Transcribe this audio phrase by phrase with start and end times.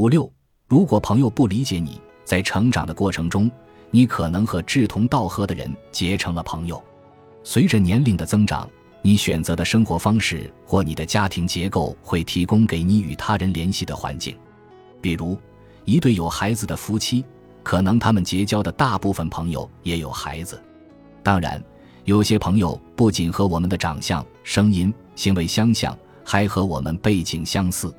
[0.00, 0.32] 五六，
[0.66, 3.50] 如果朋友不理解你，在成长的过程中，
[3.90, 6.82] 你可能和志同道合的人结成了朋友。
[7.44, 8.66] 随着年龄的增长，
[9.02, 14.34] 你选择的生活方式或你的家庭结构会提供给你与他人联系的环境。
[15.02, 15.36] 比如，
[15.84, 17.22] 一对有孩子的夫妻，
[17.62, 20.58] 可能他们结交的大部分朋友也有孩子。
[21.22, 21.62] 当然，
[22.06, 25.94] 有些朋友不仅和我们的长相、声音、行为相像，
[26.24, 27.94] 还和我们背景相似。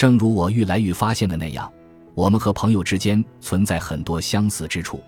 [0.00, 1.70] 正如我愈来愈发现的那样，
[2.14, 5.04] 我们和朋友之间存在很多相似之处，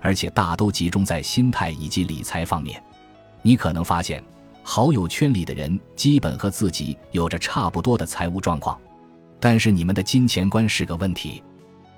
[0.00, 2.82] 而且大都集中在心态以及理财方面。
[3.42, 4.20] 你可能发现，
[4.64, 8.76] 好友圈里的人基本和自己有着差不多的财务状况，
[9.38, 11.40] 但是你们的金钱观是个问题。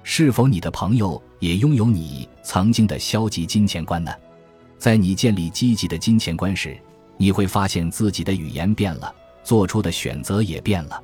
[0.03, 4.13] 是否你的朋友也拥有你曾经的消极金钱观呢？
[4.77, 6.77] 在你建立积极的金钱观时，
[7.17, 9.11] 你会发现自己的语言变了，
[9.43, 11.03] 做出的选择也变了。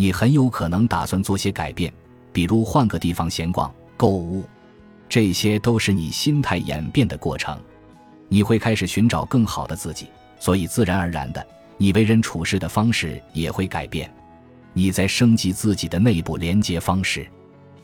[0.00, 1.92] 你很有可能打算做些改变，
[2.32, 4.44] 比如换个地方闲逛、购物，
[5.08, 7.60] 这些都是你心态演变的过程。
[8.28, 10.06] 你会开始寻找更好的自己，
[10.38, 11.44] 所以自然而然的，
[11.76, 14.08] 你为人处事的方式也会改变。
[14.72, 17.26] 你在升级自己的内部连接方式，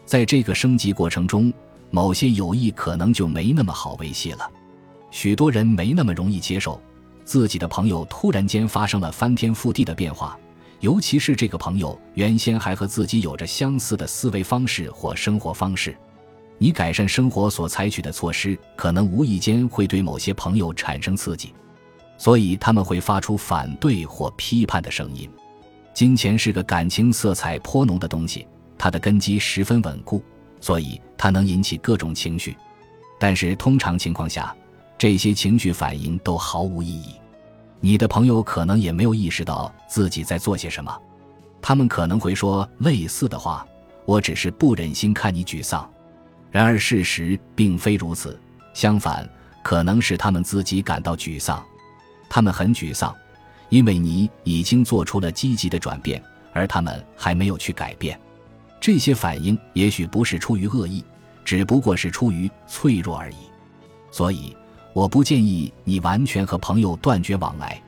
[0.07, 1.53] 在这个升级过程中，
[1.91, 4.49] 某些友谊可能就没那么好维系了。
[5.11, 6.81] 许多人没那么容易接受
[7.25, 10.39] 自己的朋友突然间发生了翻天覆地的变化。
[10.85, 15.97] 尤其是这个朋友原先还和自己有着相似的思维方式或生活方式，
[16.59, 21.55] 你改善生活所采取的措施，可能无意间会对某些朋友产生刺激，
[22.19, 25.27] 所以他们会发出反对或批判的声音。
[25.95, 28.47] 金钱是个感情色彩颇浓的东西，
[28.77, 30.23] 它的根基十分稳固，
[30.61, 32.55] 所以它能引起各种情绪。
[33.19, 34.55] 但是通常情况下，
[34.99, 37.15] 这些情绪反应都毫无意义。
[37.85, 41.03] 你的朋友可能也没有意识到自己在做些什么，
[41.61, 43.63] 他们可能会说类似的话
[44.09, 45.87] ：“我只是不忍心看你沮丧。”
[46.51, 48.41] 然而事实并非如此，
[48.73, 49.29] 相反，
[49.63, 51.63] 可能是他们自己感到沮丧。
[52.27, 53.15] 他们很沮丧，
[53.69, 56.25] 因为你已经做出了积极的转变，
[56.55, 58.19] 而他们还没有去改变。
[58.81, 61.05] 这些反应也许不是出于恶意，
[61.45, 63.37] 只不过是出于脆弱而已。
[64.11, 64.57] 所以。
[64.95, 67.83] 我不建议你完全和朋友断绝往来，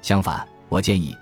[0.00, 1.14] 相反，我建议，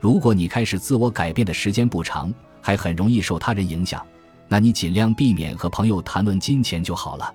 [0.00, 4.04] 如果你开始自我改变的时间不长，还很容易受他人影响，
[4.48, 7.32] 那你尽量避免和朋友谈论金钱就好了。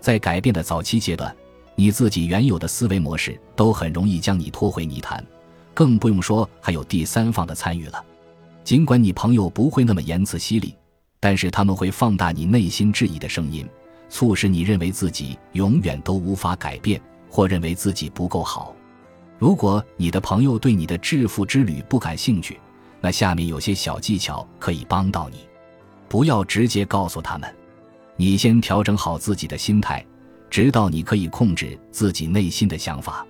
[0.00, 1.32] 在改变的早期阶段，
[1.76, 5.24] 你自己原有的思维模式都很容易将你拖回泥潭，
[5.72, 8.04] 更不用说还有第三方的参与了。
[8.64, 10.74] 尽管你朋友不会那么言辞犀利，
[11.20, 13.64] 但是他们会放大你内心质疑的声音。
[14.08, 18.74] 促使你认为自己永远都无法改变，或认为自己不够好。
[19.38, 22.58] 如果你的朋友对你的致富之旅不感兴趣，
[23.00, 25.46] 那下面有些小技巧可以帮到你。
[26.08, 27.54] 不要直接告诉他们，
[28.16, 30.04] 你先调整好自己的心态，
[30.50, 33.24] 直到你可以控制自己内心的想法。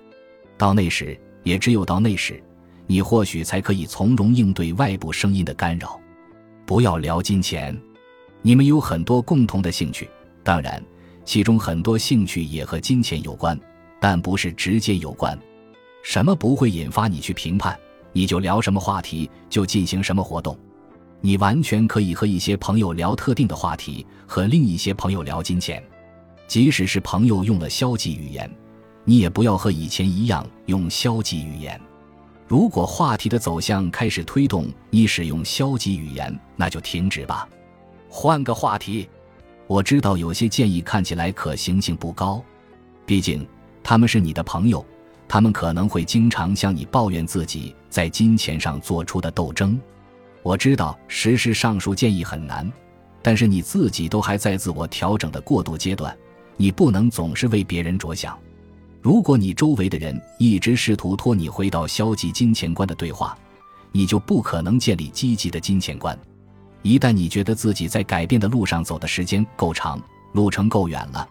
[0.57, 2.41] 到那时，也只有到那时，
[2.87, 5.99] 你或许才可以从容应对外部声音的干扰。
[6.65, 7.79] 不要聊金钱，
[8.41, 10.09] 你们有很多共同的兴趣。
[10.43, 10.83] 当然，
[11.25, 13.59] 其中很多兴趣也和金钱有关，
[13.99, 15.37] 但不是直接有关。
[16.01, 17.77] 什么不会引发你去评判，
[18.13, 20.57] 你就聊什么话题，就进行什么活动。
[21.21, 25.83] 你完全可以和一些朋友聊特定的话题，和另一些朋友聊金钱。
[26.47, 28.49] 即使是朋友用了消极语言，
[29.03, 31.79] 你也不要和以前一样用消极语言。
[32.47, 37.47] 如果话题的走向开始推动你使用消极语言，那就停止吧，
[38.09, 39.07] 换个话题。
[39.69, 42.43] 我知道有些建议看起来可行性不高，
[43.05, 43.47] 毕竟
[43.83, 44.83] 他们是你的朋友，
[45.27, 49.79] 他们可能会经常向你抱怨自己在金钱上做出的斗争。
[50.41, 52.67] 我知道实施上述建议很难，
[53.21, 56.17] 但是你自己都还在自我调整的过渡阶段，
[56.57, 58.35] 你不能总是为别人着想。
[59.03, 63.37] 如果你周围的人一直试图拖你回到消极金钱观的对话，
[63.91, 66.17] 你就不可能建立积极的金钱观。
[66.81, 71.27] 一旦你觉得自己在改变的路上走的时间够长，路程够远了，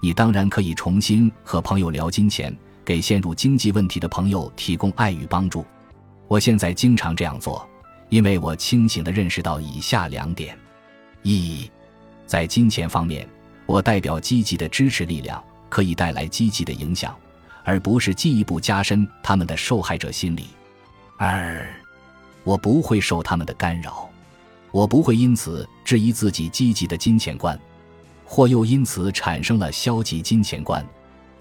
[0.00, 5.64] 你当然可以重新和朋友聊金钱，给陷入经济问题的朋友提供爱与帮助。
[6.28, 7.68] 我现在经常这样做，
[8.10, 10.56] 因为我清醒地认识到以下两点：
[11.22, 11.68] 一，
[12.24, 13.28] 在金钱方面，
[13.66, 17.14] 我代表积极的支持力量，可以带来积极的影响，
[17.64, 20.44] 而不是进一步加深他们的受害者心理；
[21.16, 21.66] 二，
[22.44, 24.08] 我不会受他们的干扰。
[24.72, 27.58] 我不会因此质疑自己积极的金钱观，
[28.24, 30.84] 或又因此产生了消极金钱观。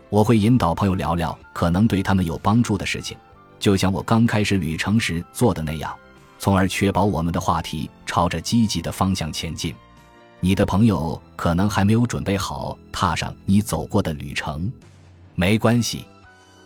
[0.09, 3.17] 我会引导朋友聊聊可能对他们有帮助的事情，
[3.57, 5.95] 就像我刚开始旅程时做的那样。
[6.37, 9.73] 从而确保我们的话题朝着积极的方向前进。
[10.39, 14.69] 你的朋友可能还没有准备好踏上你走过的旅程，
[15.35, 16.03] 没关系。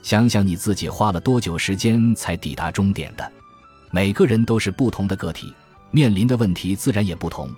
[0.01, 3.31] 想想你自己花了多久时间才抵达终点的。
[3.91, 5.53] 每个人都是不同的个体，
[5.91, 7.49] 面临的问题自然也不同。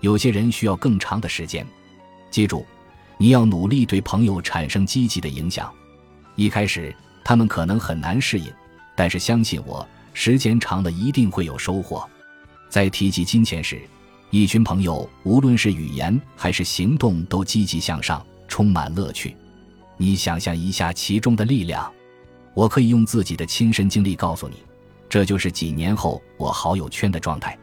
[0.00, 1.66] 有些人需要更长的时间。
[2.30, 2.64] 记住，
[3.18, 5.72] 你要努力对朋友产生积极的影响。
[6.36, 6.94] 一开始
[7.24, 8.52] 他们可能很难适应，
[8.96, 12.08] 但是相信我，时间长了一定会有收获。
[12.68, 13.80] 在提及金钱时。
[14.32, 19.36] 一群朋友，无论是语言还是行动，都积极向上，充满乐趣。
[19.96, 21.92] 你想象一下其中的力量。
[22.54, 24.62] 我可以用自己的亲身经历告诉你，
[25.08, 27.58] 这就是几年后我好友圈的状态。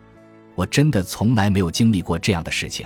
[0.58, 2.84] 我真的从来没有经历过这样的事情。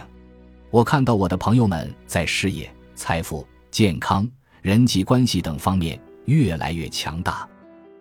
[0.72, 4.30] 我看到我的朋友们在事业、财富、健康、
[4.62, 7.48] 人际关系等方面越来越强大。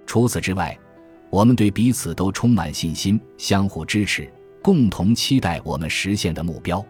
[0.06, 0.76] 除此之外，
[1.30, 4.28] 我们对彼此都充满信心，相互支持。
[4.60, 6.84] 共同期待我们实现的目标，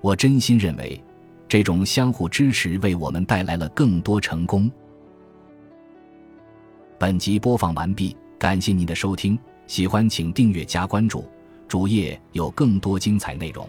[0.00, 1.02] 我真心认为，
[1.48, 4.70] 这种相互支持为我们带来了更多成功。
[7.00, 9.36] 本集播放完毕，感谢您的收听，
[9.66, 11.28] 喜欢请订阅加关注，
[11.72, 13.66] 主页有更多精彩内容。